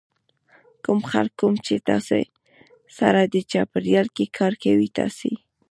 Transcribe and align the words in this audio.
کوم 0.83 0.99
خلک 1.11 1.33
کوم 1.39 1.53
چې 1.65 1.75
تاسې 1.89 2.19
سره 2.97 3.19
دې 3.31 3.41
چاپېریال 3.51 4.07
کې 4.15 4.25
کار 4.37 4.53
کوي 4.63 4.87
تاسې 4.97 5.31